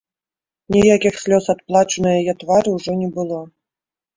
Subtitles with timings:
[0.75, 3.39] Ніякіх слёз ад плачу на яе твары ўжо не было.